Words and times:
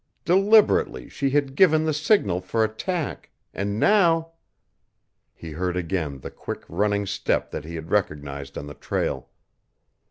Deliberately 0.25 1.07
she 1.09 1.29
had 1.29 1.53
given 1.53 1.85
the 1.85 1.93
signal 1.93 2.41
for 2.41 2.63
attack, 2.63 3.29
and 3.53 3.79
now 3.79 4.31
He 5.35 5.51
heard 5.51 5.77
again 5.77 6.21
the 6.21 6.31
quick, 6.31 6.63
running 6.67 7.05
step 7.05 7.51
that 7.51 7.65
he 7.65 7.75
had 7.75 7.91
recognized 7.91 8.57
on 8.57 8.65
the 8.65 8.73
trail. 8.73 9.29